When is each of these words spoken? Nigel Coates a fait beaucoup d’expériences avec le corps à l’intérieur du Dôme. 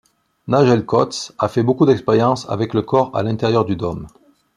Nigel 0.47 0.83
Coates 0.83 1.31
a 1.37 1.47
fait 1.47 1.61
beaucoup 1.61 1.85
d’expériences 1.85 2.49
avec 2.49 2.73
le 2.73 2.81
corps 2.81 3.15
à 3.15 3.21
l’intérieur 3.21 3.65
du 3.65 3.75
Dôme. 3.75 4.07